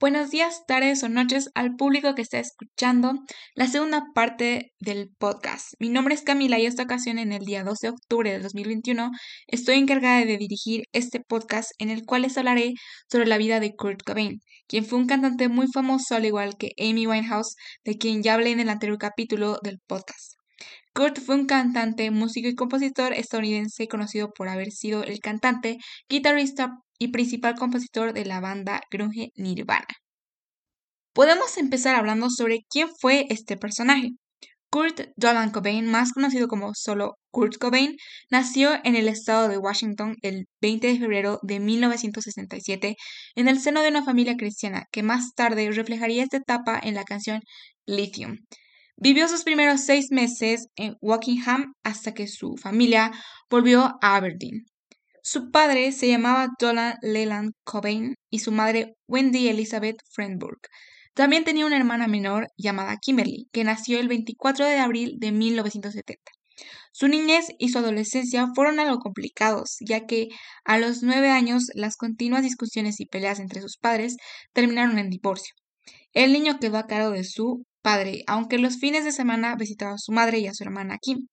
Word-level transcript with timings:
Buenos 0.00 0.30
días, 0.30 0.62
tardes 0.66 1.02
o 1.02 1.10
noches 1.10 1.50
al 1.54 1.76
público 1.76 2.14
que 2.14 2.22
está 2.22 2.38
escuchando 2.38 3.12
la 3.54 3.66
segunda 3.66 4.06
parte 4.14 4.72
del 4.80 5.10
podcast. 5.18 5.74
Mi 5.78 5.90
nombre 5.90 6.14
es 6.14 6.22
Camila 6.22 6.58
y 6.58 6.64
esta 6.64 6.84
ocasión, 6.84 7.18
en 7.18 7.32
el 7.32 7.44
día 7.44 7.64
12 7.64 7.88
de 7.88 7.90
octubre 7.90 8.32
del 8.32 8.42
2021, 8.42 9.10
estoy 9.46 9.76
encargada 9.76 10.24
de 10.24 10.38
dirigir 10.38 10.84
este 10.94 11.20
podcast 11.20 11.72
en 11.76 11.90
el 11.90 12.06
cual 12.06 12.22
les 12.22 12.38
hablaré 12.38 12.72
sobre 13.12 13.26
la 13.26 13.36
vida 13.36 13.60
de 13.60 13.74
Kurt 13.76 14.02
Cobain, 14.02 14.40
quien 14.66 14.86
fue 14.86 14.98
un 14.98 15.06
cantante 15.06 15.50
muy 15.50 15.66
famoso 15.66 16.14
al 16.14 16.24
igual 16.24 16.56
que 16.58 16.70
Amy 16.78 17.06
Winehouse, 17.06 17.56
de 17.84 17.98
quien 17.98 18.22
ya 18.22 18.32
hablé 18.32 18.52
en 18.52 18.60
el 18.60 18.70
anterior 18.70 18.96
capítulo 18.96 19.58
del 19.62 19.80
podcast. 19.86 20.32
Kurt 20.94 21.18
fue 21.18 21.34
un 21.34 21.44
cantante, 21.44 22.10
músico 22.10 22.48
y 22.48 22.54
compositor 22.54 23.12
estadounidense 23.12 23.86
conocido 23.86 24.32
por 24.32 24.48
haber 24.48 24.70
sido 24.70 25.04
el 25.04 25.20
cantante, 25.20 25.76
guitarrista 26.08 26.78
y 27.00 27.08
principal 27.08 27.56
compositor 27.56 28.12
de 28.12 28.24
la 28.24 28.38
banda 28.40 28.80
grunge 28.90 29.30
Nirvana. 29.34 29.88
Podemos 31.12 31.56
empezar 31.56 31.96
hablando 31.96 32.30
sobre 32.30 32.60
quién 32.68 32.88
fue 33.00 33.26
este 33.30 33.56
personaje. 33.56 34.10
Kurt 34.70 35.00
Dolan 35.16 35.50
Cobain, 35.50 35.90
más 35.90 36.12
conocido 36.12 36.46
como 36.46 36.72
solo 36.74 37.16
Kurt 37.32 37.56
Cobain, 37.58 37.96
nació 38.30 38.78
en 38.84 38.94
el 38.94 39.08
estado 39.08 39.48
de 39.48 39.58
Washington 39.58 40.14
el 40.22 40.46
20 40.60 40.86
de 40.86 40.98
febrero 41.00 41.40
de 41.42 41.58
1967 41.58 42.96
en 43.34 43.48
el 43.48 43.58
seno 43.58 43.82
de 43.82 43.88
una 43.88 44.04
familia 44.04 44.36
cristiana 44.36 44.84
que 44.92 45.02
más 45.02 45.34
tarde 45.34 45.72
reflejaría 45.72 46.22
esta 46.22 46.36
etapa 46.36 46.78
en 46.80 46.94
la 46.94 47.02
canción 47.02 47.40
Lithium. 47.86 48.36
Vivió 48.96 49.26
sus 49.26 49.42
primeros 49.42 49.80
seis 49.80 50.12
meses 50.12 50.68
en 50.76 50.94
Wokingham 51.00 51.72
hasta 51.82 52.14
que 52.14 52.28
su 52.28 52.54
familia 52.56 53.10
volvió 53.48 53.96
a 54.02 54.16
Aberdeen. 54.16 54.66
Su 55.22 55.50
padre 55.50 55.92
se 55.92 56.08
llamaba 56.08 56.48
Dolan 56.58 56.96
Leland 57.02 57.52
Cobain 57.64 58.14
y 58.30 58.38
su 58.38 58.52
madre 58.52 58.94
Wendy 59.06 59.48
Elizabeth 59.48 59.98
Friendburg. 60.10 60.60
También 61.14 61.44
tenía 61.44 61.66
una 61.66 61.76
hermana 61.76 62.06
menor 62.06 62.48
llamada 62.56 62.96
Kimberly, 62.96 63.48
que 63.52 63.64
nació 63.64 64.00
el 64.00 64.08
24 64.08 64.64
de 64.66 64.78
abril 64.78 65.16
de 65.18 65.32
1970. 65.32 66.32
Su 66.92 67.08
niñez 67.08 67.48
y 67.58 67.68
su 67.68 67.78
adolescencia 67.78 68.48
fueron 68.54 68.80
algo 68.80 68.98
complicados, 68.98 69.76
ya 69.80 70.06
que 70.06 70.28
a 70.64 70.78
los 70.78 71.02
nueve 71.02 71.30
años 71.30 71.64
las 71.74 71.96
continuas 71.96 72.42
discusiones 72.42 73.00
y 73.00 73.06
peleas 73.06 73.40
entre 73.40 73.60
sus 73.60 73.76
padres 73.76 74.16
terminaron 74.52 74.98
en 74.98 75.10
divorcio. 75.10 75.54
El 76.12 76.32
niño 76.32 76.58
quedó 76.58 76.78
a 76.78 76.86
cargo 76.86 77.10
de 77.10 77.24
su 77.24 77.64
padre, 77.82 78.22
aunque 78.26 78.58
los 78.58 78.78
fines 78.78 79.04
de 79.04 79.12
semana 79.12 79.54
visitaba 79.56 79.94
a 79.94 79.98
su 79.98 80.12
madre 80.12 80.38
y 80.38 80.46
a 80.46 80.54
su 80.54 80.64
hermana 80.64 80.98
Kim. 81.00 81.28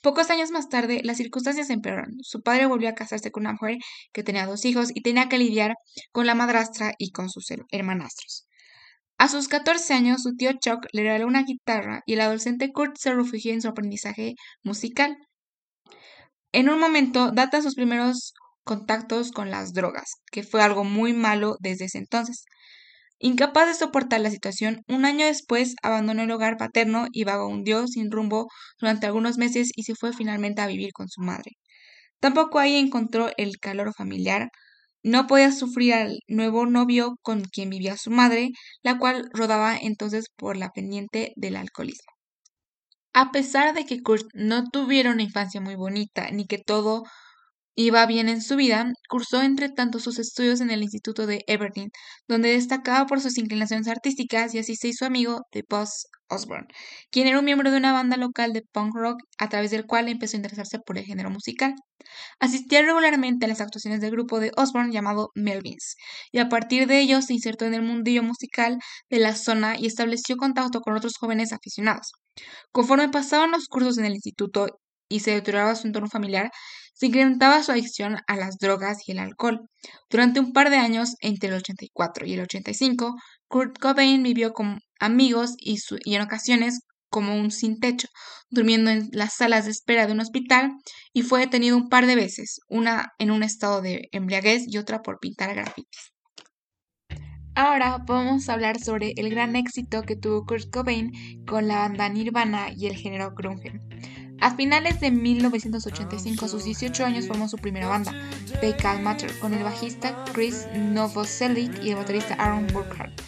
Pocos 0.00 0.30
años 0.30 0.50
más 0.50 0.68
tarde, 0.68 1.00
las 1.02 1.16
circunstancias 1.16 1.70
empeoraron. 1.70 2.16
Su 2.22 2.40
padre 2.42 2.66
volvió 2.66 2.88
a 2.88 2.94
casarse 2.94 3.32
con 3.32 3.42
una 3.42 3.52
mujer 3.52 3.78
que 4.12 4.22
tenía 4.22 4.46
dos 4.46 4.64
hijos 4.64 4.90
y 4.94 5.02
tenía 5.02 5.28
que 5.28 5.38
lidiar 5.38 5.74
con 6.12 6.26
la 6.26 6.34
madrastra 6.34 6.94
y 6.98 7.10
con 7.10 7.28
sus 7.28 7.46
hermanastros. 7.70 8.46
A 9.18 9.28
sus 9.28 9.48
14 9.48 9.94
años, 9.94 10.22
su 10.22 10.36
tío 10.36 10.52
Chuck 10.52 10.86
le 10.92 11.02
regaló 11.02 11.26
una 11.26 11.42
guitarra 11.42 12.02
y 12.06 12.12
el 12.12 12.20
adolescente 12.20 12.70
Kurt 12.72 12.96
se 12.96 13.12
refugió 13.12 13.52
en 13.52 13.60
su 13.60 13.68
aprendizaje 13.68 14.34
musical. 14.62 15.16
En 16.52 16.68
un 16.68 16.78
momento 16.78 17.32
data 17.32 17.60
sus 17.60 17.74
primeros 17.74 18.32
contactos 18.62 19.32
con 19.32 19.50
las 19.50 19.72
drogas, 19.72 20.20
que 20.30 20.44
fue 20.44 20.62
algo 20.62 20.84
muy 20.84 21.12
malo 21.12 21.56
desde 21.58 21.86
ese 21.86 21.98
entonces. 21.98 22.44
Incapaz 23.20 23.66
de 23.66 23.74
soportar 23.74 24.20
la 24.20 24.30
situación, 24.30 24.84
un 24.86 25.04
año 25.04 25.26
después 25.26 25.74
abandonó 25.82 26.22
el 26.22 26.30
hogar 26.30 26.56
paterno 26.56 27.06
y 27.12 27.24
vagabundeó 27.24 27.86
sin 27.88 28.12
rumbo 28.12 28.46
durante 28.78 29.06
algunos 29.06 29.38
meses 29.38 29.70
y 29.74 29.82
se 29.82 29.96
fue 29.96 30.12
finalmente 30.12 30.62
a 30.62 30.68
vivir 30.68 30.92
con 30.92 31.08
su 31.08 31.20
madre. 31.22 31.52
Tampoco 32.20 32.58
ahí 32.58 32.76
encontró 32.76 33.30
el 33.36 33.58
calor 33.58 33.92
familiar. 33.94 34.50
No 35.02 35.26
podía 35.26 35.52
sufrir 35.52 35.94
al 35.94 36.20
nuevo 36.28 36.66
novio 36.66 37.16
con 37.22 37.42
quien 37.44 37.70
vivía 37.70 37.96
su 37.96 38.10
madre, 38.10 38.50
la 38.82 38.98
cual 38.98 39.28
rodaba 39.32 39.76
entonces 39.76 40.26
por 40.36 40.56
la 40.56 40.70
pendiente 40.70 41.32
del 41.36 41.56
alcoholismo. 41.56 42.12
A 43.14 43.32
pesar 43.32 43.74
de 43.74 43.84
que 43.84 44.00
Kurt 44.00 44.26
no 44.34 44.64
tuviera 44.70 45.10
una 45.10 45.22
infancia 45.22 45.60
muy 45.60 45.74
bonita, 45.74 46.30
ni 46.30 46.46
que 46.46 46.58
todo 46.58 47.04
Iba 47.80 48.04
bien 48.06 48.28
en 48.28 48.42
su 48.42 48.56
vida, 48.56 48.90
cursó 49.08 49.40
entre 49.40 49.68
tanto 49.68 50.00
sus 50.00 50.18
estudios 50.18 50.60
en 50.60 50.72
el 50.72 50.82
Instituto 50.82 51.28
de 51.28 51.44
Aberdeen, 51.46 51.90
donde 52.26 52.50
destacaba 52.50 53.06
por 53.06 53.20
sus 53.20 53.38
inclinaciones 53.38 53.86
artísticas 53.86 54.52
y 54.52 54.58
así 54.58 54.74
se 54.74 54.88
hizo 54.88 55.06
amigo 55.06 55.42
de 55.52 55.62
Buzz 55.70 56.08
Osborne, 56.28 56.66
quien 57.12 57.28
era 57.28 57.38
un 57.38 57.44
miembro 57.44 57.70
de 57.70 57.76
una 57.76 57.92
banda 57.92 58.16
local 58.16 58.52
de 58.52 58.62
punk 58.72 58.96
rock 58.96 59.20
a 59.38 59.48
través 59.48 59.70
del 59.70 59.86
cual 59.86 60.08
empezó 60.08 60.36
a 60.36 60.38
interesarse 60.38 60.80
por 60.84 60.98
el 60.98 61.04
género 61.04 61.30
musical. 61.30 61.76
Asistía 62.40 62.82
regularmente 62.82 63.44
a 63.44 63.48
las 63.48 63.60
actuaciones 63.60 64.00
del 64.00 64.10
grupo 64.10 64.40
de 64.40 64.50
Osborne 64.56 64.92
llamado 64.92 65.30
Melvins, 65.36 65.94
y 66.32 66.40
a 66.40 66.48
partir 66.48 66.88
de 66.88 66.98
ello 66.98 67.22
se 67.22 67.34
insertó 67.34 67.64
en 67.64 67.74
el 67.74 67.82
mundillo 67.82 68.24
musical 68.24 68.78
de 69.08 69.20
la 69.20 69.36
zona 69.36 69.76
y 69.78 69.86
estableció 69.86 70.36
contacto 70.36 70.80
con 70.80 70.96
otros 70.96 71.12
jóvenes 71.16 71.52
aficionados. 71.52 72.10
Conforme 72.72 73.08
pasaban 73.08 73.52
los 73.52 73.66
cursos 73.68 73.98
en 73.98 74.04
el 74.06 74.14
instituto 74.14 74.66
y 75.08 75.20
se 75.20 75.30
deterioraba 75.30 75.76
su 75.76 75.86
entorno 75.86 76.08
familiar, 76.08 76.50
se 76.98 77.06
incrementaba 77.06 77.62
su 77.62 77.70
adicción 77.70 78.16
a 78.26 78.36
las 78.36 78.58
drogas 78.58 79.06
y 79.06 79.12
el 79.12 79.20
alcohol. 79.20 79.70
Durante 80.10 80.40
un 80.40 80.52
par 80.52 80.68
de 80.68 80.78
años, 80.78 81.14
entre 81.20 81.48
el 81.48 81.54
84 81.54 82.26
y 82.26 82.32
el 82.32 82.40
85, 82.40 83.14
Kurt 83.46 83.78
Cobain 83.78 84.20
vivió 84.24 84.52
con 84.52 84.80
amigos 84.98 85.54
y, 85.58 85.78
en 86.06 86.22
ocasiones 86.22 86.80
como 87.08 87.36
un 87.36 87.52
sin 87.52 87.78
techo, 87.78 88.08
durmiendo 88.50 88.90
en 88.90 89.08
las 89.12 89.34
salas 89.36 89.66
de 89.66 89.70
espera 89.70 90.06
de 90.06 90.12
un 90.12 90.20
hospital 90.20 90.72
y 91.12 91.22
fue 91.22 91.38
detenido 91.38 91.76
un 91.76 91.88
par 91.88 92.06
de 92.06 92.16
veces, 92.16 92.58
una 92.68 93.12
en 93.18 93.30
un 93.30 93.44
estado 93.44 93.80
de 93.80 94.08
embriaguez 94.10 94.64
y 94.66 94.76
otra 94.76 95.00
por 95.00 95.20
pintar 95.20 95.54
grafitis. 95.54 96.12
Ahora 97.54 97.98
vamos 98.06 98.48
a 98.48 98.54
hablar 98.54 98.80
sobre 98.80 99.12
el 99.16 99.30
gran 99.30 99.54
éxito 99.54 100.02
que 100.02 100.16
tuvo 100.16 100.44
Kurt 100.44 100.68
Cobain 100.72 101.12
con 101.46 101.68
la 101.68 101.78
banda 101.78 102.08
Nirvana 102.08 102.70
y 102.76 102.86
el 102.86 102.96
género 102.96 103.32
grunge. 103.36 103.80
A 104.40 104.54
finales 104.54 105.00
de 105.00 105.10
1985, 105.10 106.44
a 106.44 106.48
sus 106.48 106.64
18 106.64 107.04
años, 107.04 107.26
formó 107.26 107.48
su 107.48 107.56
primera 107.56 107.88
banda, 107.88 108.12
The 108.60 108.76
Calm 108.76 109.02
Matter, 109.02 109.36
con 109.40 109.52
el 109.52 109.64
bajista 109.64 110.24
Chris 110.32 110.66
Novoselic 110.76 111.82
y 111.82 111.90
el 111.90 111.96
baterista 111.96 112.34
Aaron 112.34 112.68
Burkhardt. 112.72 113.20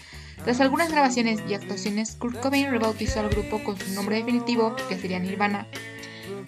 Tras 0.44 0.60
algunas 0.60 0.91
grabaciones 0.91 1.41
y 1.48 1.54
actuaciones, 1.54 2.16
Kurt 2.16 2.41
Cobain 2.41 2.71
rebautizó 2.71 3.21
al 3.21 3.28
grupo 3.28 3.62
con 3.65 3.76
su 3.76 3.93
nombre 3.93 4.16
definitivo, 4.16 4.76
que 4.88 4.98
sería 4.98 5.19
Nirvana. 5.19 5.66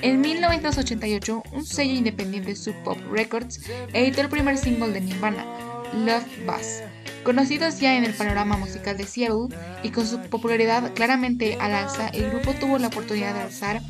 En 0.00 0.20
1988, 0.20 1.42
un 1.52 1.66
sello 1.66 1.94
independiente 1.94 2.54
Sub 2.54 2.74
Pop 2.84 2.98
Records 3.10 3.60
editó 3.92 4.20
el 4.20 4.28
primer 4.28 4.58
single 4.58 4.92
de 4.92 5.00
Nirvana, 5.00 5.44
Love 5.92 6.46
Buzz. 6.46 6.82
Conocidos 7.24 7.78
ya 7.78 7.96
en 7.96 8.04
el 8.04 8.14
panorama 8.14 8.56
musical 8.56 8.96
de 8.96 9.06
Seattle 9.06 9.56
y 9.82 9.90
con 9.90 10.06
su 10.06 10.20
popularidad 10.22 10.92
claramente 10.94 11.56
al 11.60 11.72
alza, 11.72 12.08
el 12.08 12.30
grupo 12.30 12.52
tuvo 12.54 12.78
la 12.78 12.88
oportunidad 12.88 13.34
de 13.34 13.40
alzar 13.42 13.80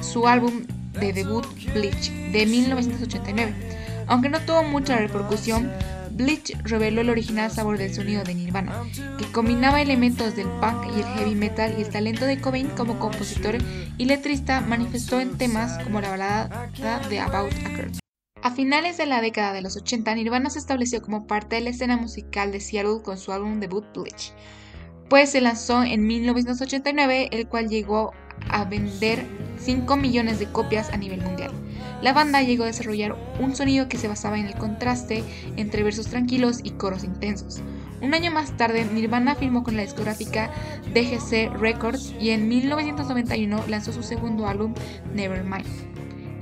su 0.00 0.26
álbum 0.26 0.66
de 1.00 1.12
debut 1.12 1.46
Bleach 1.74 2.10
de 2.32 2.46
1989. 2.46 3.54
Aunque 4.06 4.28
no 4.28 4.40
tuvo 4.40 4.62
mucha 4.64 4.96
repercusión, 4.96 5.70
Bleach 6.10 6.52
reveló 6.64 7.00
el 7.00 7.10
original 7.10 7.50
sabor 7.50 7.78
del 7.78 7.94
sonido 7.94 8.22
de 8.22 8.34
Nirvana, 8.34 8.82
que 9.18 9.24
combinaba 9.32 9.80
elementos 9.80 10.36
del 10.36 10.48
punk 10.60 10.94
y 10.94 11.00
el 11.00 11.06
heavy 11.06 11.34
metal 11.34 11.74
y 11.78 11.82
el 11.82 11.88
talento 11.88 12.26
de 12.26 12.40
Cobain 12.40 12.68
como 12.68 12.98
compositor 12.98 13.56
y 13.96 14.04
letrista 14.04 14.60
manifestó 14.60 15.20
en 15.20 15.38
temas 15.38 15.82
como 15.82 16.00
la 16.00 16.10
balada 16.10 16.70
de 17.08 17.18
About 17.18 17.52
a 17.52 17.68
Girl. 17.70 17.92
A 18.42 18.50
finales 18.50 18.98
de 18.98 19.06
la 19.06 19.20
década 19.20 19.52
de 19.52 19.62
los 19.62 19.76
80, 19.76 20.14
Nirvana 20.16 20.50
se 20.50 20.58
estableció 20.58 21.00
como 21.00 21.26
parte 21.26 21.56
de 21.56 21.62
la 21.62 21.70
escena 21.70 21.96
musical 21.96 22.52
de 22.52 22.60
Seattle 22.60 23.00
con 23.02 23.16
su 23.16 23.32
álbum 23.32 23.60
debut 23.60 23.84
Bleach, 23.94 24.34
pues 25.08 25.30
se 25.30 25.40
lanzó 25.40 25.82
en 25.82 26.06
1989, 26.06 27.28
el 27.32 27.46
cual 27.46 27.68
llegó 27.68 28.12
a 28.48 28.64
vender 28.64 29.26
5 29.58 29.96
millones 29.96 30.38
de 30.38 30.46
copias 30.46 30.90
a 30.90 30.96
nivel 30.96 31.20
mundial. 31.22 31.52
La 32.02 32.12
banda 32.12 32.42
llegó 32.42 32.64
a 32.64 32.66
desarrollar 32.66 33.16
un 33.40 33.54
sonido 33.54 33.88
que 33.88 33.96
se 33.96 34.08
basaba 34.08 34.38
en 34.38 34.46
el 34.46 34.54
contraste 34.54 35.22
entre 35.56 35.82
versos 35.82 36.08
tranquilos 36.08 36.60
y 36.64 36.72
coros 36.72 37.04
intensos. 37.04 37.62
Un 38.00 38.14
año 38.14 38.32
más 38.32 38.56
tarde, 38.56 38.84
Nirvana 38.84 39.36
firmó 39.36 39.62
con 39.62 39.76
la 39.76 39.82
discográfica 39.82 40.50
DGC 40.92 41.56
Records 41.60 42.12
y 42.20 42.30
en 42.30 42.48
1991 42.48 43.64
lanzó 43.68 43.92
su 43.92 44.02
segundo 44.02 44.48
álbum, 44.48 44.74
Nevermind. 45.14 45.66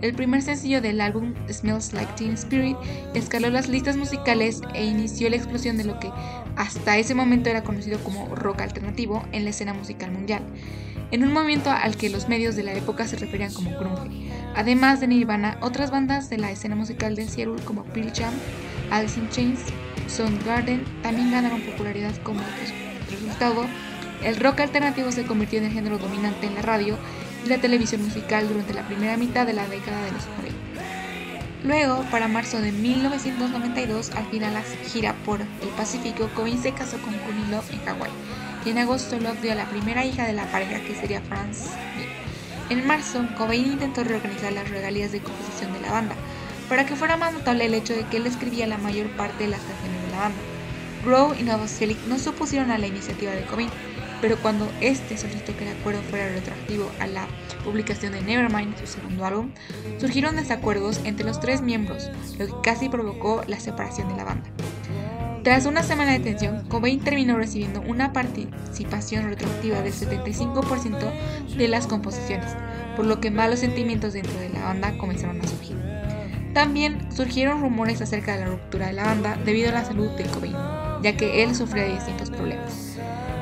El 0.00 0.14
primer 0.14 0.40
sencillo 0.40 0.80
del 0.80 1.02
álbum, 1.02 1.34
Smells 1.50 1.92
Like 1.92 2.14
Teen 2.16 2.32
Spirit, 2.32 2.78
escaló 3.12 3.50
las 3.50 3.68
listas 3.68 3.98
musicales 3.98 4.62
e 4.72 4.86
inició 4.86 5.28
la 5.28 5.36
explosión 5.36 5.76
de 5.76 5.84
lo 5.84 6.00
que 6.00 6.10
hasta 6.56 6.96
ese 6.96 7.14
momento 7.14 7.50
era 7.50 7.62
conocido 7.62 8.02
como 8.02 8.34
rock 8.34 8.62
alternativo 8.62 9.22
en 9.32 9.44
la 9.44 9.50
escena 9.50 9.74
musical 9.74 10.10
mundial 10.10 10.42
en 11.10 11.24
un 11.24 11.32
momento 11.32 11.70
al 11.70 11.96
que 11.96 12.10
los 12.10 12.28
medios 12.28 12.56
de 12.56 12.62
la 12.62 12.72
época 12.72 13.06
se 13.06 13.16
referían 13.16 13.52
como 13.52 13.76
grunge. 13.78 14.30
Además 14.54 15.00
de 15.00 15.08
Nirvana, 15.08 15.58
otras 15.60 15.90
bandas 15.90 16.30
de 16.30 16.38
la 16.38 16.50
escena 16.50 16.76
musical 16.76 17.14
de 17.14 17.28
Seattle 17.28 17.62
como 17.64 17.84
Pearl 17.84 18.12
Jam, 18.14 18.34
Alice 18.90 19.18
in 19.18 19.28
Chains, 19.30 19.60
Soundgarden 20.08 20.84
también 21.02 21.30
ganaron 21.30 21.60
popularidad 21.62 22.14
como 22.22 22.40
resultado. 23.10 23.66
El 24.24 24.36
rock 24.36 24.60
alternativo 24.60 25.12
se 25.12 25.24
convirtió 25.24 25.58
en 25.58 25.66
el 25.66 25.72
género 25.72 25.98
dominante 25.98 26.46
en 26.46 26.54
la 26.54 26.62
radio 26.62 26.96
y 27.44 27.48
la 27.48 27.58
televisión 27.58 28.02
musical 28.02 28.48
durante 28.48 28.74
la 28.74 28.86
primera 28.86 29.16
mitad 29.16 29.46
de 29.46 29.54
la 29.54 29.66
década 29.66 30.04
de 30.04 30.12
los 30.12 30.26
90. 30.26 30.60
Luego, 31.62 32.04
para 32.10 32.28
marzo 32.28 32.60
de 32.60 32.72
1992, 32.72 34.10
al 34.12 34.26
final 34.26 34.54
la 34.54 34.62
gira 34.62 35.14
por 35.24 35.40
el 35.40 35.68
Pacífico, 35.76 36.28
Cobain 36.34 36.60
se 36.60 36.72
casó 36.72 36.98
con 37.02 37.14
Courtney 37.18 37.44
en 37.72 37.84
Hawái 37.84 38.10
en 38.68 38.78
agosto 38.78 39.18
Love 39.18 39.40
dio 39.40 39.52
a 39.52 39.54
la 39.54 39.70
primera 39.70 40.04
hija 40.04 40.26
de 40.26 40.34
la 40.34 40.44
pareja 40.50 40.80
que 40.80 40.94
sería 40.94 41.22
Franz 41.22 41.70
En 42.68 42.86
marzo, 42.86 43.26
Cobain 43.36 43.72
intentó 43.72 44.04
reorganizar 44.04 44.52
las 44.52 44.68
regalías 44.68 45.12
de 45.12 45.20
composición 45.20 45.72
de 45.72 45.80
la 45.80 45.92
banda, 45.92 46.14
para 46.68 46.84
que 46.84 46.94
fuera 46.94 47.16
más 47.16 47.32
notable 47.32 47.64
el 47.64 47.74
hecho 47.74 47.94
de 47.94 48.04
que 48.04 48.18
él 48.18 48.26
escribía 48.26 48.66
la 48.66 48.78
mayor 48.78 49.08
parte 49.16 49.44
de 49.44 49.50
las 49.50 49.60
canciones 49.60 50.02
de 50.02 50.10
la 50.10 50.18
banda. 50.20 50.38
Grow 51.04 51.34
y 51.38 51.42
Novoselic 51.42 51.98
no 52.06 52.18
se 52.18 52.28
opusieron 52.28 52.70
a 52.70 52.78
la 52.78 52.86
iniciativa 52.86 53.32
de 53.32 53.42
Cobain, 53.42 53.70
pero 54.20 54.36
cuando 54.36 54.70
este 54.80 55.16
solicitó 55.16 55.56
que 55.56 55.68
el 55.68 55.76
acuerdo 55.78 56.02
fuera 56.02 56.28
retroactivo 56.28 56.90
a 57.00 57.06
la 57.06 57.26
publicación 57.64 58.12
de 58.12 58.20
Nevermind, 58.20 58.78
su 58.78 58.86
segundo 58.86 59.24
álbum, 59.24 59.50
surgieron 59.98 60.36
desacuerdos 60.36 61.00
entre 61.04 61.24
los 61.24 61.40
tres 61.40 61.62
miembros, 61.62 62.10
lo 62.38 62.46
que 62.46 62.52
casi 62.62 62.88
provocó 62.88 63.42
la 63.46 63.58
separación 63.58 64.08
de 64.08 64.16
la 64.16 64.24
banda. 64.24 64.50
Tras 65.42 65.64
una 65.64 65.82
semana 65.82 66.12
de 66.12 66.20
tensión, 66.20 66.66
Cobain 66.68 67.00
terminó 67.00 67.38
recibiendo 67.38 67.80
una 67.80 68.12
participación 68.12 69.24
retroactiva 69.24 69.80
del 69.80 69.94
75% 69.94 71.56
de 71.56 71.68
las 71.68 71.86
composiciones, 71.86 72.54
por 72.94 73.06
lo 73.06 73.20
que 73.20 73.30
malos 73.30 73.60
sentimientos 73.60 74.12
dentro 74.12 74.38
de 74.38 74.50
la 74.50 74.64
banda 74.64 74.98
comenzaron 74.98 75.40
a 75.40 75.46
surgir. 75.46 75.78
También 76.52 77.10
surgieron 77.10 77.62
rumores 77.62 78.02
acerca 78.02 78.34
de 78.34 78.40
la 78.40 78.50
ruptura 78.50 78.88
de 78.88 78.92
la 78.92 79.04
banda 79.04 79.38
debido 79.42 79.70
a 79.70 79.72
la 79.72 79.84
salud 79.84 80.10
de 80.10 80.24
Cobain, 80.24 80.56
ya 81.02 81.16
que 81.16 81.42
él 81.42 81.54
sufría 81.54 81.84
de 81.84 81.94
distintos 81.94 82.28
problemas. 82.28 82.98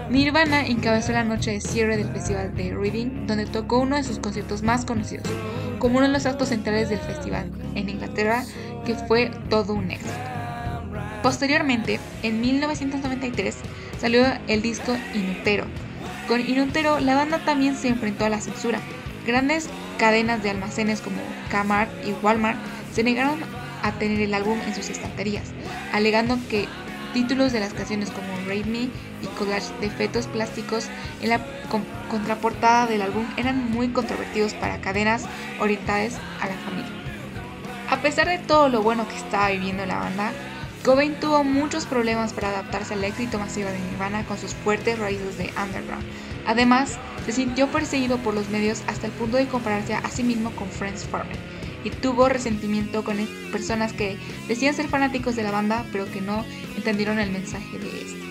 Nirvana 0.08 0.66
encabezó 0.66 1.10
la 1.10 1.24
noche 1.24 1.50
de 1.50 1.60
cierre 1.60 1.96
del 1.96 2.08
festival 2.10 2.54
de 2.54 2.76
Reading, 2.76 3.26
donde 3.26 3.46
tocó 3.46 3.80
uno 3.80 3.96
de 3.96 4.04
sus 4.04 4.20
conciertos 4.20 4.62
más 4.62 4.84
conocidos, 4.84 5.26
como 5.80 5.98
uno 5.98 6.06
de 6.06 6.12
los 6.12 6.26
actos 6.26 6.50
centrales 6.50 6.90
del 6.90 7.00
festival 7.00 7.50
en 7.74 7.88
Inglaterra, 7.88 8.44
que 8.86 8.94
fue 8.94 9.32
todo 9.50 9.74
un 9.74 9.90
éxito. 9.90 10.37
Posteriormente, 11.22 11.98
en 12.22 12.40
1993, 12.40 13.56
salió 14.00 14.24
el 14.46 14.62
disco 14.62 14.96
Inutero. 15.14 15.64
Con 16.28 16.40
Inutero, 16.40 17.00
la 17.00 17.16
banda 17.16 17.44
también 17.44 17.76
se 17.76 17.88
enfrentó 17.88 18.24
a 18.24 18.28
la 18.28 18.40
censura. 18.40 18.80
Grandes 19.26 19.68
cadenas 19.98 20.42
de 20.42 20.50
almacenes 20.50 21.00
como 21.00 21.16
Kmart 21.50 21.90
y 22.06 22.12
Walmart 22.22 22.58
se 22.94 23.02
negaron 23.02 23.40
a 23.82 23.92
tener 23.92 24.20
el 24.20 24.34
álbum 24.34 24.58
en 24.66 24.74
sus 24.74 24.90
estanterías, 24.90 25.50
alegando 25.92 26.38
que 26.48 26.68
títulos 27.12 27.52
de 27.52 27.60
las 27.60 27.74
canciones 27.74 28.10
como 28.10 28.28
Rape 28.46 28.64
Me 28.64 28.82
y 29.22 29.26
collage 29.36 29.72
de 29.80 29.90
fetos 29.90 30.26
plásticos 30.26 30.88
en 31.20 31.30
la 31.30 31.40
contraportada 32.08 32.86
del 32.86 33.02
álbum 33.02 33.26
eran 33.36 33.70
muy 33.70 33.88
controvertidos 33.88 34.54
para 34.54 34.80
cadenas 34.80 35.24
orientadas 35.58 36.14
a 36.40 36.46
la 36.46 36.54
familia. 36.64 36.92
A 37.90 37.96
pesar 38.02 38.28
de 38.28 38.38
todo 38.38 38.68
lo 38.68 38.82
bueno 38.82 39.08
que 39.08 39.16
estaba 39.16 39.50
viviendo 39.50 39.84
la 39.86 39.98
banda, 39.98 40.32
Cobain 40.84 41.18
tuvo 41.20 41.44
muchos 41.44 41.86
problemas 41.86 42.32
para 42.32 42.50
adaptarse 42.50 42.94
al 42.94 43.04
éxito 43.04 43.38
masivo 43.38 43.68
de 43.68 43.78
Nirvana 43.78 44.24
con 44.24 44.38
sus 44.38 44.54
fuertes 44.54 44.98
raíces 44.98 45.36
de 45.36 45.50
underground. 45.62 46.04
Además, 46.46 46.98
se 47.26 47.32
sintió 47.32 47.68
perseguido 47.68 48.18
por 48.18 48.34
los 48.34 48.48
medios 48.48 48.82
hasta 48.86 49.06
el 49.06 49.12
punto 49.12 49.36
de 49.36 49.48
compararse 49.48 49.94
a 49.94 50.08
sí 50.08 50.22
mismo 50.22 50.50
con 50.52 50.68
Franz 50.68 51.04
Farmer 51.04 51.36
y 51.84 51.90
tuvo 51.90 52.28
resentimiento 52.28 53.04
con 53.04 53.16
personas 53.52 53.92
que 53.92 54.16
decían 54.48 54.74
ser 54.74 54.88
fanáticos 54.88 55.36
de 55.36 55.42
la 55.42 55.50
banda 55.50 55.84
pero 55.92 56.10
que 56.10 56.20
no 56.20 56.44
entendieron 56.76 57.18
el 57.18 57.30
mensaje 57.30 57.78
de 57.78 57.88
este. 58.02 58.28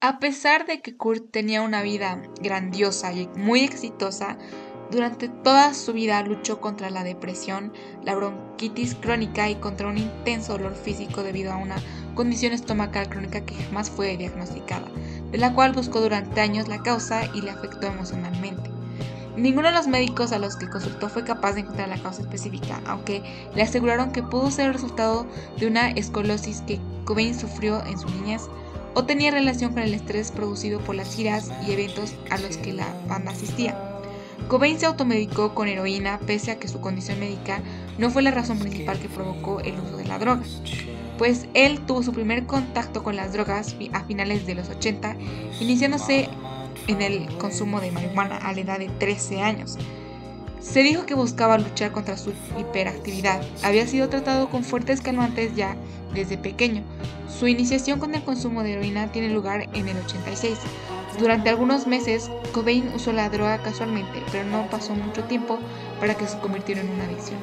A 0.00 0.18
pesar 0.18 0.66
de 0.66 0.82
que 0.82 0.96
Kurt 0.96 1.30
tenía 1.30 1.62
una 1.62 1.82
vida 1.82 2.22
grandiosa 2.40 3.12
y 3.12 3.28
muy 3.36 3.60
exitosa, 3.60 4.36
durante 4.90 5.28
toda 5.28 5.74
su 5.74 5.92
vida 5.92 6.22
luchó 6.22 6.60
contra 6.60 6.90
la 6.90 7.04
depresión, 7.04 7.72
la 8.04 8.14
bronquitis 8.14 8.94
crónica 8.94 9.48
y 9.48 9.56
contra 9.56 9.88
un 9.88 9.98
intenso 9.98 10.52
dolor 10.52 10.74
físico 10.74 11.22
debido 11.22 11.52
a 11.52 11.56
una 11.56 11.76
condición 12.14 12.52
estomacal 12.52 13.08
crónica 13.08 13.44
que 13.44 13.54
jamás 13.54 13.90
fue 13.90 14.16
diagnosticada, 14.16 14.86
de 15.30 15.38
la 15.38 15.54
cual 15.54 15.72
buscó 15.72 16.00
durante 16.00 16.40
años 16.40 16.68
la 16.68 16.82
causa 16.82 17.22
y 17.34 17.40
le 17.40 17.50
afectó 17.50 17.86
emocionalmente. 17.86 18.70
Ninguno 19.36 19.68
de 19.68 19.74
los 19.74 19.88
médicos 19.88 20.30
a 20.30 20.38
los 20.38 20.54
que 20.54 20.68
consultó 20.68 21.08
fue 21.08 21.24
capaz 21.24 21.54
de 21.54 21.62
encontrar 21.62 21.88
la 21.88 22.00
causa 22.00 22.22
específica, 22.22 22.80
aunque 22.86 23.22
le 23.54 23.62
aseguraron 23.62 24.12
que 24.12 24.22
pudo 24.22 24.50
ser 24.50 24.66
el 24.66 24.74
resultado 24.74 25.26
de 25.58 25.66
una 25.66 25.90
escolosis 25.90 26.60
que 26.60 26.78
Cobain 27.04 27.38
sufrió 27.38 27.84
en 27.84 27.98
su 27.98 28.08
niñez 28.10 28.42
o 28.94 29.04
tenía 29.04 29.32
relación 29.32 29.72
con 29.72 29.82
el 29.82 29.92
estrés 29.92 30.30
producido 30.30 30.78
por 30.78 30.94
las 30.94 31.16
giras 31.16 31.50
y 31.66 31.72
eventos 31.72 32.14
a 32.30 32.38
los 32.38 32.56
que 32.58 32.72
la 32.72 32.86
banda 33.08 33.32
asistía. 33.32 33.93
Cobain 34.48 34.78
se 34.78 34.86
automedicó 34.86 35.54
con 35.54 35.68
heroína 35.68 36.18
pese 36.26 36.50
a 36.50 36.58
que 36.58 36.68
su 36.68 36.80
condición 36.80 37.18
médica 37.20 37.62
no 37.98 38.10
fue 38.10 38.22
la 38.22 38.30
razón 38.30 38.58
principal 38.58 38.98
que 38.98 39.08
provocó 39.08 39.60
el 39.60 39.74
uso 39.80 39.96
de 39.96 40.04
la 40.04 40.18
droga, 40.18 40.42
pues 41.18 41.46
él 41.54 41.80
tuvo 41.86 42.02
su 42.02 42.12
primer 42.12 42.46
contacto 42.46 43.02
con 43.02 43.16
las 43.16 43.32
drogas 43.32 43.76
a 43.92 44.04
finales 44.04 44.46
de 44.46 44.54
los 44.54 44.68
80, 44.68 45.16
iniciándose 45.60 46.28
en 46.88 47.02
el 47.02 47.26
consumo 47.38 47.80
de 47.80 47.92
marihuana 47.92 48.36
a 48.36 48.52
la 48.52 48.60
edad 48.60 48.78
de 48.78 48.88
13 48.88 49.40
años. 49.40 49.78
Se 50.64 50.82
dijo 50.82 51.04
que 51.04 51.14
buscaba 51.14 51.58
luchar 51.58 51.92
contra 51.92 52.16
su 52.16 52.32
hiperactividad. 52.58 53.42
Había 53.62 53.86
sido 53.86 54.08
tratado 54.08 54.48
con 54.48 54.64
fuertes 54.64 55.02
calmantes 55.02 55.54
ya 55.54 55.76
desde 56.14 56.38
pequeño. 56.38 56.82
Su 57.28 57.46
iniciación 57.46 58.00
con 58.00 58.14
el 58.14 58.24
consumo 58.24 58.62
de 58.62 58.72
heroína 58.72 59.12
tiene 59.12 59.28
lugar 59.28 59.68
en 59.74 59.88
el 59.88 59.98
86. 59.98 60.58
Durante 61.18 61.50
algunos 61.50 61.86
meses, 61.86 62.30
Cobain 62.52 62.88
usó 62.96 63.12
la 63.12 63.28
droga 63.28 63.58
casualmente, 63.58 64.22
pero 64.32 64.44
no 64.44 64.66
pasó 64.70 64.94
mucho 64.94 65.22
tiempo 65.24 65.58
para 66.00 66.14
que 66.14 66.26
se 66.26 66.38
convirtiera 66.38 66.80
en 66.80 66.90
una 66.90 67.04
adicción. 67.04 67.38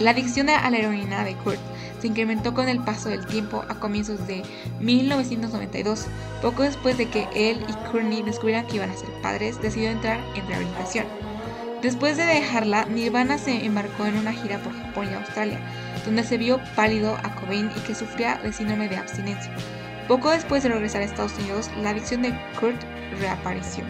La 0.00 0.10
adicción 0.10 0.50
a 0.50 0.68
la 0.68 0.76
heroína 0.76 1.24
de 1.24 1.36
Kurt 1.36 1.60
se 2.00 2.08
incrementó 2.08 2.54
con 2.54 2.68
el 2.68 2.80
paso 2.80 3.08
del 3.08 3.24
tiempo 3.24 3.64
a 3.68 3.78
comienzos 3.78 4.26
de 4.26 4.42
1992. 4.80 6.06
Poco 6.42 6.64
después 6.64 6.98
de 6.98 7.08
que 7.08 7.28
él 7.36 7.64
y 7.68 7.90
Courtney 7.90 8.22
descubrieran 8.22 8.66
que 8.66 8.76
iban 8.76 8.90
a 8.90 8.96
ser 8.96 9.10
padres, 9.22 9.62
decidió 9.62 9.90
entrar 9.90 10.18
en 10.34 10.46
rehabilitación. 10.48 11.21
Después 11.82 12.16
de 12.16 12.24
dejarla, 12.24 12.84
Nirvana 12.84 13.38
se 13.38 13.66
embarcó 13.66 14.06
en 14.06 14.16
una 14.16 14.32
gira 14.32 14.58
por 14.58 14.72
Japón 14.72 15.08
y 15.10 15.14
Australia, 15.14 15.58
donde 16.04 16.22
se 16.22 16.38
vio 16.38 16.60
pálido 16.76 17.16
a 17.24 17.34
Cobain 17.34 17.72
y 17.76 17.80
que 17.80 17.96
sufría 17.96 18.36
de 18.36 18.52
síndrome 18.52 18.88
de 18.88 18.98
abstinencia. 18.98 19.52
Poco 20.06 20.30
después 20.30 20.62
de 20.62 20.68
regresar 20.68 21.02
a 21.02 21.06
Estados 21.06 21.36
Unidos, 21.40 21.68
la 21.82 21.90
adicción 21.90 22.22
de 22.22 22.38
Kurt 22.60 22.80
reapareció. 23.18 23.82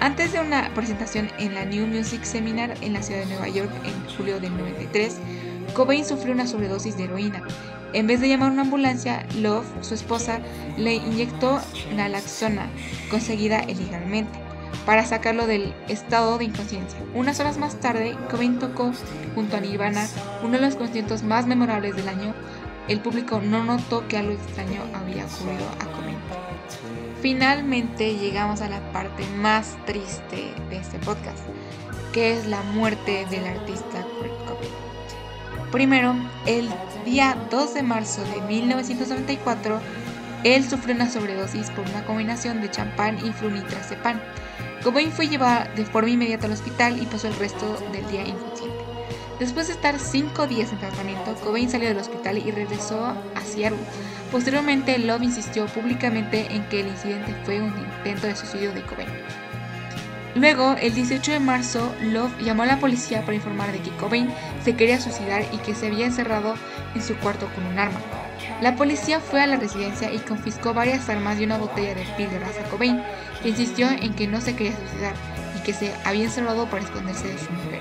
Antes 0.00 0.32
de 0.32 0.40
una 0.40 0.68
presentación 0.74 1.30
en 1.38 1.54
la 1.54 1.64
New 1.64 1.86
Music 1.86 2.24
Seminar 2.24 2.74
en 2.80 2.94
la 2.94 3.02
ciudad 3.02 3.20
de 3.20 3.26
Nueva 3.26 3.48
York 3.48 3.70
en 3.84 4.16
julio 4.16 4.40
del 4.40 4.56
93, 4.56 5.16
Cobain 5.74 6.04
sufrió 6.04 6.34
una 6.34 6.48
sobredosis 6.48 6.96
de 6.96 7.04
heroína. 7.04 7.40
En 7.92 8.08
vez 8.08 8.20
de 8.20 8.28
llamar 8.28 8.48
a 8.48 8.52
una 8.52 8.62
ambulancia, 8.62 9.24
Love, 9.36 9.66
su 9.80 9.94
esposa, 9.94 10.40
le 10.76 10.94
inyectó 10.94 11.60
naloxona, 11.94 12.68
conseguida 13.10 13.62
ilegalmente 13.68 14.45
para 14.84 15.04
sacarlo 15.04 15.46
del 15.46 15.74
estado 15.88 16.38
de 16.38 16.44
inconsciencia. 16.44 16.98
Unas 17.14 17.40
horas 17.40 17.58
más 17.58 17.80
tarde, 17.80 18.16
Cobain 18.30 18.58
tocó 18.58 18.92
junto 19.34 19.56
a 19.56 19.60
Nirvana 19.60 20.06
uno 20.42 20.58
de 20.58 20.64
los 20.64 20.76
conciertos 20.76 21.22
más 21.22 21.46
memorables 21.46 21.96
del 21.96 22.08
año. 22.08 22.34
El 22.88 23.00
público 23.00 23.40
no 23.40 23.64
notó 23.64 24.06
que 24.06 24.16
algo 24.16 24.32
extraño 24.32 24.82
había 24.94 25.26
ocurrido 25.26 25.66
a 25.80 25.86
Cobain. 25.86 26.16
Finalmente 27.20 28.14
llegamos 28.14 28.60
a 28.60 28.68
la 28.68 28.80
parte 28.92 29.26
más 29.38 29.76
triste 29.86 30.54
de 30.70 30.76
este 30.76 30.98
podcast, 30.98 31.44
que 32.12 32.38
es 32.38 32.46
la 32.46 32.62
muerte 32.62 33.26
del 33.30 33.46
artista 33.46 34.02
Kurt 34.18 34.46
Cobain. 34.46 34.86
Primero, 35.72 36.14
el 36.46 36.68
día 37.04 37.36
2 37.50 37.74
de 37.74 37.82
marzo 37.82 38.22
de 38.22 38.40
1994, 38.42 39.80
él 40.44 40.68
sufrió 40.68 40.94
una 40.94 41.10
sobredosis 41.10 41.70
por 41.70 41.88
una 41.88 42.04
combinación 42.04 42.60
de 42.60 42.70
champán 42.70 43.18
y 43.24 43.32
flunitrazepam 43.32 44.20
Cobain 44.86 45.10
fue 45.10 45.26
llevado 45.26 45.68
de 45.74 45.84
forma 45.84 46.10
inmediata 46.10 46.46
al 46.46 46.52
hospital 46.52 47.02
y 47.02 47.06
pasó 47.06 47.26
el 47.26 47.34
resto 47.34 47.76
del 47.92 48.06
día 48.08 48.24
inconsciente. 48.24 48.84
Después 49.40 49.66
de 49.66 49.72
estar 49.72 49.98
cinco 49.98 50.46
días 50.46 50.70
en 50.70 50.78
tratamiento, 50.78 51.34
Cobain 51.42 51.68
salió 51.68 51.88
del 51.88 51.98
hospital 51.98 52.38
y 52.38 52.52
regresó 52.52 53.04
a 53.04 53.40
Seattle. 53.44 53.80
Posteriormente, 54.30 54.96
Love 54.98 55.24
insistió 55.24 55.66
públicamente 55.66 56.46
en 56.54 56.62
que 56.68 56.82
el 56.82 56.86
incidente 56.86 57.34
fue 57.44 57.60
un 57.60 57.74
intento 57.76 58.28
de 58.28 58.36
suicidio 58.36 58.72
de 58.72 58.82
Cobain. 58.82 59.08
Luego, 60.36 60.76
el 60.80 60.94
18 60.94 61.32
de 61.32 61.40
marzo, 61.40 61.92
Love 62.02 62.38
llamó 62.40 62.62
a 62.62 62.66
la 62.66 62.78
policía 62.78 63.22
para 63.22 63.34
informar 63.34 63.72
de 63.72 63.80
que 63.80 63.90
Cobain 63.96 64.30
se 64.64 64.76
quería 64.76 65.00
suicidar 65.00 65.44
y 65.52 65.58
que 65.58 65.74
se 65.74 65.88
había 65.88 66.06
encerrado 66.06 66.54
en 66.94 67.02
su 67.02 67.16
cuarto 67.16 67.48
con 67.56 67.66
un 67.66 67.78
arma. 67.78 67.98
La 68.62 68.74
policía 68.74 69.20
fue 69.20 69.42
a 69.42 69.46
la 69.46 69.56
residencia 69.56 70.10
y 70.10 70.18
confiscó 70.18 70.72
varias 70.72 71.08
armas 71.10 71.38
y 71.38 71.44
una 71.44 71.58
botella 71.58 71.94
de 71.94 72.06
píldoras 72.16 72.56
a 72.58 72.70
Cobain, 72.70 73.02
que 73.42 73.50
insistió 73.50 73.88
en 73.90 74.14
que 74.14 74.26
no 74.26 74.40
se 74.40 74.56
quería 74.56 74.74
suicidar 74.74 75.12
y 75.58 75.62
que 75.62 75.74
se 75.74 75.92
había 76.04 76.24
encerrado 76.24 76.64
para 76.66 76.82
esconderse 76.82 77.28
de 77.28 77.38
su 77.38 77.52
mujer. 77.52 77.80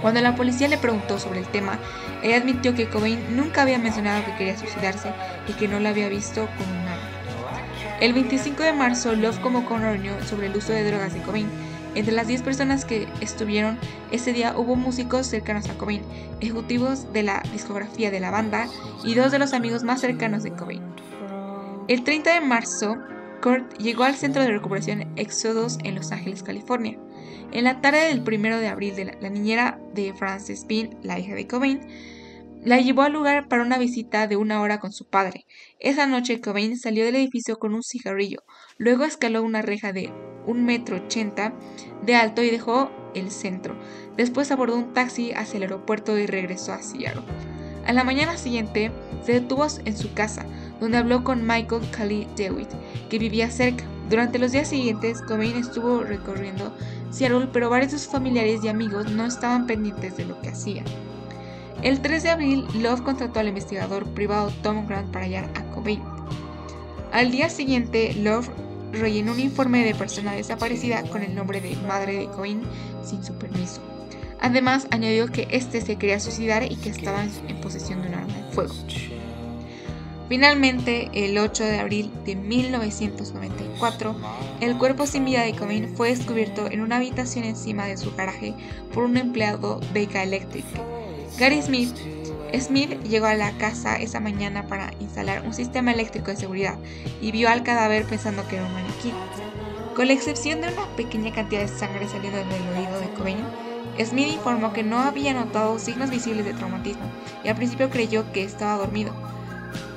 Cuando 0.00 0.22
la 0.22 0.36
policía 0.36 0.68
le 0.68 0.78
preguntó 0.78 1.18
sobre 1.18 1.40
el 1.40 1.46
tema, 1.48 1.78
ella 2.22 2.38
admitió 2.38 2.74
que 2.74 2.88
Cobain 2.88 3.36
nunca 3.36 3.62
había 3.62 3.78
mencionado 3.78 4.24
que 4.24 4.34
quería 4.36 4.58
suicidarse 4.58 5.10
y 5.48 5.52
que 5.52 5.68
no 5.68 5.78
la 5.80 5.90
había 5.90 6.08
visto 6.08 6.48
con 6.56 6.66
un 6.66 6.88
arma. 6.88 7.08
El 8.00 8.14
25 8.14 8.62
de 8.62 8.72
marzo, 8.72 9.14
Love 9.14 9.40
convocó 9.40 9.74
una 9.74 9.92
reunión 9.92 10.16
sobre 10.26 10.46
el 10.46 10.56
uso 10.56 10.72
de 10.72 10.84
drogas 10.84 11.12
de 11.12 11.20
Cobain 11.20 11.63
Entre 11.94 12.12
las 12.12 12.26
10 12.26 12.42
personas 12.42 12.84
que 12.84 13.06
estuvieron 13.20 13.78
ese 14.10 14.32
día 14.32 14.58
hubo 14.58 14.74
músicos 14.74 15.26
cercanos 15.26 15.68
a 15.68 15.78
Cobain, 15.78 16.02
ejecutivos 16.40 17.12
de 17.12 17.22
la 17.22 17.42
discografía 17.52 18.10
de 18.10 18.20
la 18.20 18.30
banda 18.30 18.68
y 19.04 19.14
dos 19.14 19.30
de 19.30 19.38
los 19.38 19.52
amigos 19.52 19.84
más 19.84 20.00
cercanos 20.00 20.42
de 20.42 20.52
Cobain. 20.52 20.82
El 21.86 22.02
30 22.02 22.34
de 22.34 22.40
marzo, 22.40 22.96
Kurt 23.42 23.76
llegó 23.78 24.04
al 24.04 24.16
centro 24.16 24.42
de 24.42 24.48
recuperación 24.48 25.12
Exodus 25.16 25.78
en 25.84 25.94
Los 25.94 26.10
Ángeles, 26.12 26.42
California. 26.42 26.98
En 27.52 27.64
la 27.64 27.80
tarde 27.80 28.08
del 28.08 28.20
1 28.20 28.58
de 28.58 28.68
abril, 28.68 28.94
la, 29.20 29.28
niñera 29.30 29.78
de 29.92 30.14
Frances 30.14 30.66
Bean, 30.66 30.96
la 31.02 31.18
hija 31.18 31.34
de 31.34 31.46
Cobain, 31.46 31.80
la 32.64 32.80
llevó 32.80 33.02
al 33.02 33.12
lugar 33.12 33.46
para 33.46 33.62
una 33.62 33.78
visita 33.78 34.26
de 34.26 34.36
una 34.36 34.60
hora 34.62 34.80
con 34.80 34.92
su 34.92 35.04
padre. 35.04 35.44
Esa 35.78 36.06
noche 36.06 36.40
Cobain 36.40 36.78
salió 36.78 37.04
del 37.04 37.16
edificio 37.16 37.58
con 37.58 37.74
un 37.74 37.82
cigarrillo, 37.82 38.42
luego 38.78 39.04
escaló 39.04 39.42
una 39.42 39.60
reja 39.60 39.92
de 39.92 40.10
un 40.46 40.64
metro 40.64 40.96
ochenta 40.96 41.52
de 42.02 42.14
alto 42.14 42.42
y 42.42 42.50
dejó 42.50 42.90
el 43.14 43.30
centro. 43.30 43.74
Después 44.16 44.50
abordó 44.50 44.76
un 44.76 44.92
taxi 44.92 45.32
hacia 45.32 45.58
el 45.58 45.62
aeropuerto 45.64 46.18
y 46.18 46.26
regresó 46.26 46.72
a 46.72 46.82
Seattle. 46.82 47.22
A 47.86 47.92
la 47.92 48.04
mañana 48.04 48.36
siguiente 48.36 48.90
se 49.24 49.32
detuvo 49.32 49.66
en 49.84 49.96
su 49.96 50.12
casa, 50.14 50.46
donde 50.80 50.98
habló 50.98 51.22
con 51.22 51.46
Michael 51.46 51.82
Kelly 51.90 52.26
Dewitt, 52.36 52.70
que 53.10 53.18
vivía 53.18 53.50
cerca. 53.50 53.84
Durante 54.08 54.38
los 54.38 54.52
días 54.52 54.68
siguientes, 54.68 55.22
Cobain 55.22 55.56
estuvo 55.56 56.02
recorriendo 56.02 56.74
Seattle, 57.10 57.48
pero 57.52 57.70
varios 57.70 57.92
de 57.92 57.98
sus 57.98 58.08
familiares 58.08 58.62
y 58.62 58.68
amigos 58.68 59.10
no 59.10 59.24
estaban 59.24 59.66
pendientes 59.66 60.16
de 60.16 60.26
lo 60.26 60.40
que 60.40 60.50
hacía. 60.50 60.84
El 61.82 62.00
3 62.00 62.22
de 62.22 62.30
abril, 62.30 62.64
Love 62.80 63.02
contrató 63.02 63.40
al 63.40 63.48
investigador 63.48 64.06
privado 64.14 64.50
Tom 64.62 64.86
Grant 64.86 65.10
para 65.10 65.26
hallar 65.26 65.50
a 65.54 65.62
Cobain. 65.74 66.02
Al 67.12 67.30
día 67.30 67.48
siguiente, 67.50 68.14
Love 68.14 68.48
rellenó 68.98 69.32
un 69.32 69.40
informe 69.40 69.84
de 69.84 69.94
persona 69.94 70.32
desaparecida 70.32 71.02
con 71.02 71.22
el 71.22 71.34
nombre 71.34 71.60
de 71.60 71.76
madre 71.76 72.18
de 72.18 72.26
Cobain 72.26 72.62
sin 73.04 73.22
su 73.24 73.34
permiso. 73.34 73.80
Además, 74.40 74.86
añadió 74.90 75.28
que 75.28 75.48
este 75.50 75.80
se 75.80 75.96
quería 75.96 76.20
suicidar 76.20 76.70
y 76.70 76.76
que 76.76 76.90
estaba 76.90 77.22
en 77.22 77.60
posesión 77.60 78.02
de 78.02 78.08
un 78.08 78.14
arma 78.14 78.36
de 78.36 78.52
fuego. 78.52 78.74
Finalmente, 80.28 81.10
el 81.12 81.36
8 81.36 81.64
de 81.64 81.78
abril 81.78 82.10
de 82.24 82.34
1994, 82.34 84.16
el 84.60 84.76
cuerpo 84.78 85.06
sin 85.06 85.24
vida 85.24 85.42
de 85.42 85.54
Cobain 85.54 85.94
fue 85.94 86.10
descubierto 86.10 86.70
en 86.70 86.80
una 86.80 86.96
habitación 86.96 87.44
encima 87.44 87.86
de 87.86 87.96
su 87.96 88.14
garaje 88.14 88.54
por 88.92 89.04
un 89.04 89.16
empleado 89.16 89.80
de 89.92 90.04
Electric. 90.04 90.64
Gary 91.38 91.60
Smith. 91.62 91.94
Smith 92.60 93.02
llegó 93.02 93.26
a 93.26 93.34
la 93.34 93.52
casa 93.58 93.96
esa 93.96 94.20
mañana 94.20 94.66
para 94.66 94.92
instalar 95.00 95.42
un 95.46 95.54
sistema 95.54 95.92
eléctrico 95.92 96.30
de 96.30 96.36
seguridad 96.36 96.78
y 97.20 97.32
vio 97.32 97.48
al 97.48 97.62
cadáver 97.62 98.04
pensando 98.04 98.46
que 98.48 98.56
era 98.56 98.66
un 98.66 98.72
maniquí. 98.72 99.12
Con 99.96 100.06
la 100.06 100.12
excepción 100.12 100.60
de 100.60 100.68
una 100.68 100.86
pequeña 100.96 101.32
cantidad 101.32 101.62
de 101.62 101.68
sangre 101.68 102.08
saliendo 102.08 102.38
del 102.38 102.48
oído 102.48 103.00
de 103.00 103.10
Cobain, 103.16 103.44
Smith 104.04 104.28
informó 104.28 104.72
que 104.72 104.82
no 104.82 104.98
había 104.98 105.32
notado 105.34 105.78
signos 105.78 106.10
visibles 106.10 106.44
de 106.44 106.54
traumatismo 106.54 107.04
y 107.44 107.48
al 107.48 107.56
principio 107.56 107.90
creyó 107.90 108.30
que 108.32 108.42
estaba 108.42 108.76
dormido. 108.76 109.12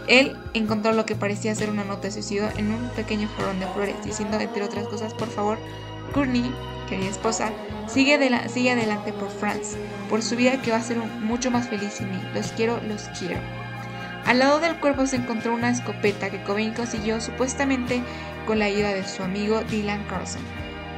Él 0.07 0.37
encontró 0.53 0.93
lo 0.93 1.05
que 1.05 1.15
parecía 1.15 1.53
ser 1.55 1.69
una 1.69 1.83
nota 1.83 2.03
de 2.03 2.11
suicidio 2.11 2.49
en 2.57 2.71
un 2.71 2.89
pequeño 2.89 3.27
jarrón 3.35 3.59
de 3.59 3.67
flores, 3.67 3.95
diciendo 4.05 4.39
entre 4.39 4.63
otras 4.63 4.87
cosas, 4.87 5.13
por 5.13 5.27
favor, 5.27 5.57
Courtney, 6.13 6.53
querida 6.87 7.09
esposa, 7.09 7.51
sigue, 7.87 8.17
sigue 8.49 8.71
adelante 8.71 9.13
por 9.13 9.29
Franz, 9.29 9.75
por 10.09 10.23
su 10.23 10.35
vida 10.35 10.61
que 10.61 10.71
va 10.71 10.77
a 10.77 10.81
ser 10.81 10.97
mucho 10.97 11.51
más 11.51 11.67
feliz 11.67 11.93
sin 11.93 12.09
mí. 12.09 12.19
Los 12.33 12.51
quiero, 12.53 12.79
los 12.87 13.03
quiero. 13.19 13.39
Al 14.25 14.39
lado 14.39 14.59
del 14.59 14.77
cuerpo 14.79 15.05
se 15.05 15.15
encontró 15.15 15.53
una 15.53 15.69
escopeta 15.69 16.29
que 16.29 16.43
Cobain 16.43 16.73
consiguió 16.73 17.21
supuestamente 17.21 18.01
con 18.45 18.59
la 18.59 18.65
ayuda 18.65 18.89
de 18.89 19.07
su 19.07 19.23
amigo 19.23 19.61
Dylan 19.61 20.03
Carlson. 20.09 20.41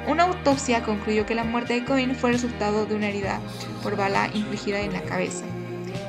Una 0.08 0.24
autopsia 0.24 0.84
concluyó 0.84 1.25
que 1.25 1.36
la 1.36 1.43
muerte 1.43 1.74
de 1.74 1.86
Cobain 1.86 2.15
fue 2.15 2.31
resultado 2.31 2.86
de 2.88 2.96
una 2.96 3.10
herida 3.10 3.39
por 3.84 3.96
bala 3.96 4.29
infligida 4.34 4.79
en 4.79 4.93
la 4.93 5.01
cabeza. 5.01 5.46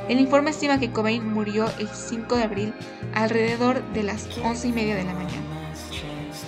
El 0.09 0.19
informe 0.19 0.51
estima 0.51 0.81
que 0.81 0.93
Cobain 0.93 1.31
murió 1.31 1.67
el 1.79 1.89
5 1.89 2.37
de 2.37 2.43
abril 2.43 2.75
alrededor 3.15 3.83
de 3.93 4.03
las 4.03 4.27
11 4.39 4.69
y 4.69 4.73
media 4.73 4.97
de 4.97 5.05
la 5.05 5.13
mañana. 5.13 5.50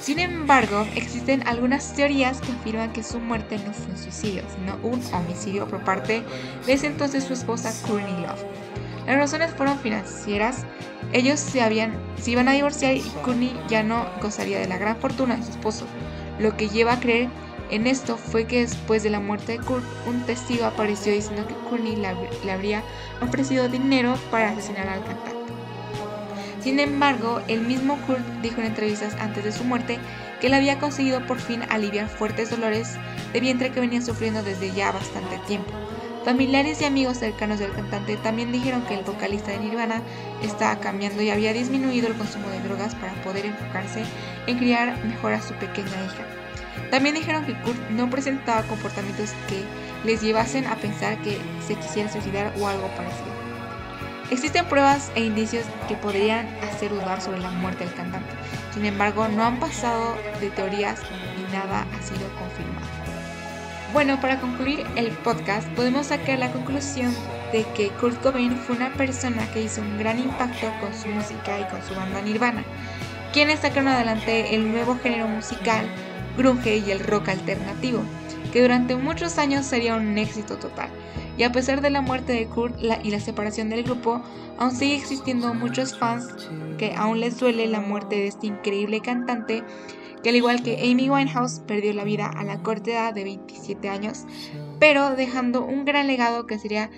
Sin 0.02 0.18
embargo, 0.18 0.84
existen 0.96 1.46
algunas 1.46 1.94
teorías 1.94 2.40
que 2.40 2.50
afirman 2.50 2.92
que 2.92 3.04
su 3.04 3.20
muerte 3.20 3.56
no 3.58 3.72
fue 3.72 3.92
un 3.92 3.96
suicidio, 3.96 4.42
sino 4.52 4.76
un 4.82 5.00
homicidio 5.14 5.68
por 5.68 5.84
parte 5.84 6.24
de 6.66 6.72
ese 6.72 6.88
entonces 6.88 7.22
su 7.22 7.34
esposa 7.34 7.72
Courtney 7.86 8.20
Love. 8.20 8.42
Las 9.06 9.16
razones 9.16 9.54
fueron 9.54 9.78
financieras. 9.78 10.64
Ellos 11.12 11.38
se, 11.38 11.62
habían, 11.62 11.92
iban 12.26 12.48
a 12.48 12.52
divorciar 12.52 12.96
y 12.96 13.02
Courtney 13.22 13.56
ya 13.68 13.84
no 13.84 14.04
gozaría 14.20 14.58
de 14.58 14.66
la 14.66 14.76
gran 14.76 14.96
fortuna 14.96 15.36
de 15.36 15.44
su 15.44 15.50
esposo. 15.50 15.86
Lo 16.40 16.56
que 16.56 16.68
lleva 16.68 16.94
a 16.94 17.00
creer 17.00 17.28
en 17.70 17.86
esto 17.86 18.16
fue 18.16 18.48
que 18.48 18.62
después 18.62 19.04
de 19.04 19.10
la 19.10 19.20
muerte 19.20 19.52
de 19.52 19.64
Kurt, 19.64 19.84
un 20.08 20.20
testigo 20.22 20.66
apareció 20.66 21.12
diciendo 21.12 21.46
que 21.46 21.54
Courtney 21.68 21.94
le 21.94 22.50
habría 22.50 22.82
ofrecido 23.20 23.68
dinero 23.68 24.16
para 24.32 24.50
asesinar 24.50 24.88
al 24.88 25.04
cantante. 25.04 25.31
Sin 26.62 26.78
embargo, 26.78 27.42
el 27.48 27.62
mismo 27.62 27.98
Kurt 28.06 28.24
dijo 28.40 28.60
en 28.60 28.68
entrevistas 28.68 29.16
antes 29.18 29.42
de 29.42 29.50
su 29.50 29.64
muerte 29.64 29.98
que 30.40 30.46
él 30.46 30.54
había 30.54 30.78
conseguido 30.78 31.26
por 31.26 31.40
fin 31.40 31.62
aliviar 31.70 32.08
fuertes 32.08 32.50
dolores 32.50 32.94
de 33.32 33.40
vientre 33.40 33.72
que 33.72 33.80
venía 33.80 34.00
sufriendo 34.00 34.44
desde 34.44 34.72
ya 34.72 34.92
bastante 34.92 35.38
tiempo. 35.48 35.72
Familiares 36.24 36.80
y 36.80 36.84
amigos 36.84 37.18
cercanos 37.18 37.58
del 37.58 37.72
cantante 37.72 38.16
también 38.16 38.52
dijeron 38.52 38.82
que 38.82 38.94
el 38.94 39.04
vocalista 39.04 39.50
de 39.50 39.58
Nirvana 39.58 40.02
estaba 40.40 40.78
cambiando 40.78 41.20
y 41.20 41.30
había 41.30 41.52
disminuido 41.52 42.06
el 42.06 42.14
consumo 42.14 42.48
de 42.50 42.60
drogas 42.60 42.94
para 42.94 43.12
poder 43.24 43.46
enfocarse 43.46 44.04
en 44.46 44.58
criar 44.58 45.04
mejor 45.04 45.32
a 45.32 45.42
su 45.42 45.54
pequeña 45.54 45.88
hija. 45.88 46.24
También 46.92 47.16
dijeron 47.16 47.44
que 47.44 47.60
Kurt 47.62 47.90
no 47.90 48.08
presentaba 48.08 48.62
comportamientos 48.62 49.30
que 49.48 49.64
les 50.06 50.22
llevasen 50.22 50.66
a 50.68 50.76
pensar 50.76 51.20
que 51.22 51.38
se 51.66 51.74
quisiera 51.74 52.12
suicidar 52.12 52.52
o 52.60 52.68
algo 52.68 52.86
parecido. 52.94 53.41
Existen 54.32 54.64
pruebas 54.64 55.12
e 55.14 55.22
indicios 55.22 55.66
que 55.88 55.94
podrían 55.94 56.46
hacer 56.62 56.90
dudar 56.90 57.20
sobre 57.20 57.40
la 57.40 57.50
muerte 57.50 57.84
del 57.84 57.92
cantante. 57.92 58.30
Sin 58.72 58.86
embargo, 58.86 59.28
no 59.28 59.42
han 59.44 59.60
pasado 59.60 60.16
de 60.40 60.48
teorías 60.48 61.00
y 61.36 61.52
nada 61.52 61.82
ha 61.82 62.02
sido 62.02 62.26
confirmado. 62.38 62.86
Bueno, 63.92 64.18
para 64.22 64.40
concluir 64.40 64.86
el 64.96 65.10
podcast, 65.10 65.68
podemos 65.72 66.06
sacar 66.06 66.38
la 66.38 66.50
conclusión 66.50 67.14
de 67.52 67.64
que 67.74 67.90
Kurt 67.90 68.22
Cobain 68.22 68.56
fue 68.56 68.76
una 68.76 68.90
persona 68.94 69.46
que 69.52 69.64
hizo 69.64 69.82
un 69.82 69.98
gran 69.98 70.18
impacto 70.18 70.66
con 70.80 70.94
su 70.94 71.08
música 71.08 71.60
y 71.60 71.64
con 71.70 71.82
su 71.86 71.94
banda 71.94 72.22
Nirvana, 72.22 72.64
quienes 73.34 73.60
sacaron 73.60 73.88
adelante 73.88 74.54
el 74.54 74.72
nuevo 74.72 74.98
género 74.98 75.28
musical, 75.28 75.86
grunge 76.38 76.78
y 76.78 76.90
el 76.90 77.00
rock 77.00 77.28
alternativo, 77.28 78.02
que 78.52 78.62
durante 78.62 78.94
muchos 78.96 79.38
años 79.38 79.66
sería 79.66 79.96
un 79.96 80.16
éxito 80.18 80.58
total 80.58 80.90
y 81.36 81.44
a 81.44 81.52
pesar 81.52 81.80
de 81.80 81.90
la 81.90 82.02
muerte 82.02 82.32
de 82.32 82.46
Kurt 82.46 82.76
y 83.02 83.10
la 83.10 83.20
separación 83.20 83.70
del 83.70 83.82
grupo, 83.82 84.22
aún 84.58 84.72
sigue 84.72 84.96
existiendo 84.96 85.54
muchos 85.54 85.98
fans 85.98 86.28
que 86.78 86.94
aún 86.94 87.20
les 87.20 87.38
duele 87.38 87.66
la 87.66 87.80
muerte 87.80 88.16
de 88.16 88.26
este 88.26 88.46
increíble 88.46 89.00
cantante 89.00 89.64
que 90.22 90.28
al 90.28 90.36
igual 90.36 90.62
que 90.62 90.88
Amy 90.88 91.10
Winehouse 91.10 91.60
perdió 91.66 91.92
la 91.94 92.04
vida 92.04 92.26
a 92.26 92.44
la 92.44 92.62
corta 92.62 92.90
edad 92.90 93.14
de 93.14 93.24
27 93.24 93.88
años, 93.88 94.24
pero 94.78 95.16
dejando 95.16 95.64
un 95.64 95.84
gran 95.84 96.06
legado 96.06 96.46
que 96.46 96.60
sería 96.60 96.90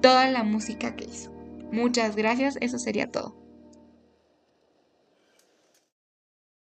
toda 0.00 0.28
la 0.30 0.42
música 0.42 0.96
que 0.96 1.04
hizo. 1.04 1.30
Muchas 1.70 2.16
gracias, 2.16 2.58
eso 2.60 2.78
sería 2.78 3.10
todo. 3.10 3.41